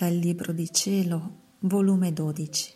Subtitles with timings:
[0.00, 2.74] Dal Libro di Cielo, volume 12,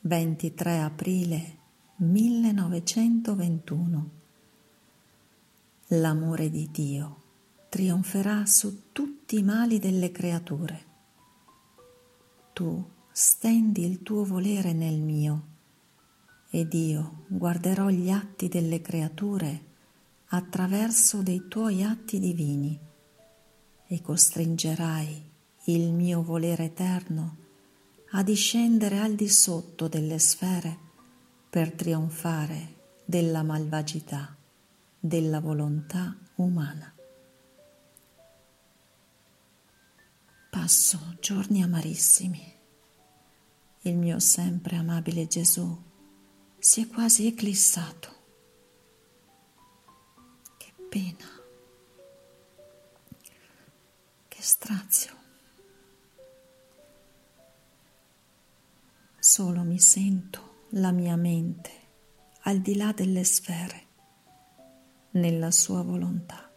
[0.00, 1.58] 23 aprile
[1.98, 4.10] 1921.
[5.86, 7.22] L'amore di Dio
[7.68, 10.84] trionferà su tutti i mali delle creature.
[12.54, 15.46] Tu stendi il tuo volere nel mio
[16.50, 19.64] ed io guarderò gli atti delle creature
[20.30, 22.76] attraverso dei tuoi atti divini
[23.86, 25.29] e costringerai
[25.64, 27.36] il mio volere eterno
[28.12, 30.78] a discendere al di sotto delle sfere
[31.50, 34.36] per trionfare della malvagità,
[34.98, 36.94] della volontà umana.
[40.48, 42.58] Passo giorni amarissimi.
[43.82, 45.82] Il mio sempre amabile Gesù
[46.58, 48.16] si è quasi eclissato.
[50.56, 51.28] Che pena,
[54.28, 55.19] che strazio.
[59.40, 61.70] Solo mi sento la mia mente
[62.42, 63.86] al di là delle sfere,
[65.12, 66.52] nella sua volontà,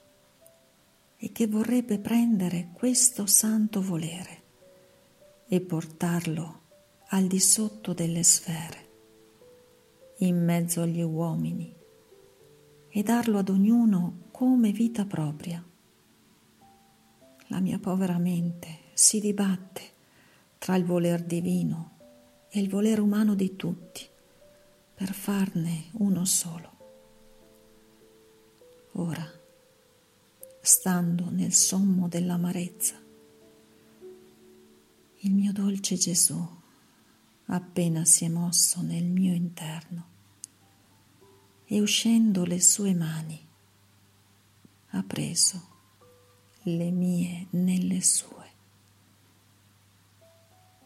[1.16, 4.44] e che vorrebbe prendere questo santo volere
[5.48, 6.60] e portarlo
[7.08, 8.90] al di sotto delle sfere,
[10.18, 11.74] in mezzo agli uomini,
[12.90, 15.66] e darlo ad ognuno come vita propria.
[17.48, 19.82] La mia povera mente si dibatte
[20.58, 21.93] tra il voler divino
[22.56, 24.08] e il volere umano di tutti
[24.94, 26.72] per farne uno solo.
[28.92, 29.28] Ora,
[30.62, 33.02] stando nel sommo dell'amarezza,
[35.22, 36.48] il mio dolce Gesù
[37.46, 40.06] appena si è mosso nel mio interno
[41.66, 43.48] e uscendo le sue mani
[44.90, 45.68] ha preso
[46.64, 48.52] le mie nelle sue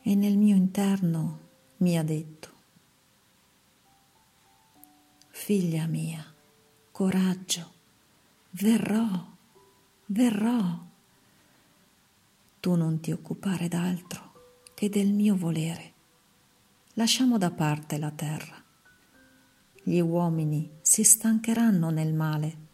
[0.01, 1.46] e nel mio interno
[1.79, 2.49] mi ha detto,
[5.29, 6.25] figlia mia,
[6.91, 7.73] coraggio,
[8.51, 9.27] verrò,
[10.07, 10.85] verrò.
[12.59, 14.33] Tu non ti occupare d'altro
[14.73, 15.93] che del mio volere.
[16.93, 18.59] Lasciamo da parte la terra.
[19.83, 22.65] Gli uomini si stancheranno nel male.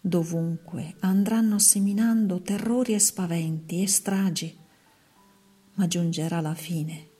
[0.00, 4.58] Dovunque andranno seminando terrori e spaventi e stragi,
[5.74, 7.16] ma giungerà la fine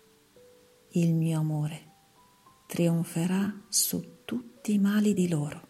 [1.03, 1.87] il mio amore
[2.67, 5.67] trionferà su tutti i mali di loro.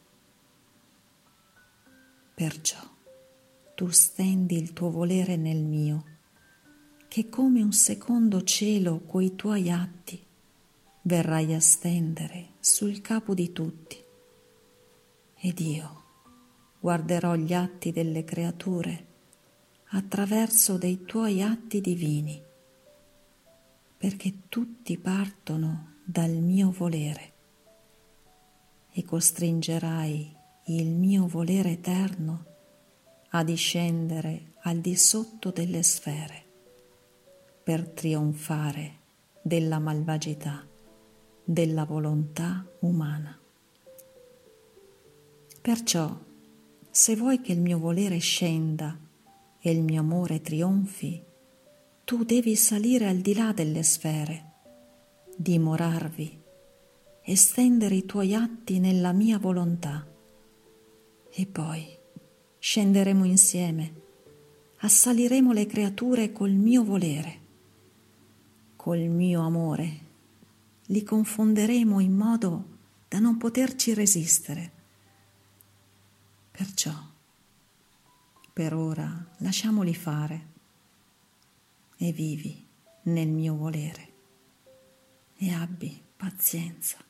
[2.34, 2.80] Perciò
[3.74, 6.04] tu stendi il tuo volere nel mio,
[7.06, 10.20] che come un secondo cielo coi tuoi atti
[11.02, 13.96] verrai a stendere sul capo di tutti.
[15.36, 16.02] Ed io
[16.80, 19.06] guarderò gli atti delle creature
[19.90, 22.46] attraverso dei tuoi atti divini
[23.98, 27.32] perché tutti partono dal mio volere
[28.92, 30.36] e costringerai
[30.66, 32.44] il mio volere eterno
[33.30, 36.44] a discendere al di sotto delle sfere
[37.62, 38.96] per trionfare
[39.42, 40.66] della malvagità,
[41.44, 43.38] della volontà umana.
[45.60, 46.18] Perciò,
[46.90, 48.98] se vuoi che il mio volere scenda
[49.60, 51.22] e il mio amore trionfi,
[52.08, 54.52] tu devi salire al di là delle sfere,
[55.36, 56.40] dimorarvi,
[57.20, 60.06] estendere i tuoi atti nella mia volontà.
[61.30, 61.86] E poi
[62.58, 63.92] scenderemo insieme,
[64.78, 67.40] assaliremo le creature col mio volere,
[68.74, 70.00] col mio amore,
[70.86, 72.64] li confonderemo in modo
[73.06, 74.72] da non poterci resistere.
[76.52, 76.94] Perciò,
[78.50, 80.56] per ora, lasciamoli fare
[81.98, 82.66] e vivi
[83.04, 84.14] nel mio volere
[85.36, 87.07] e abbi pazienza.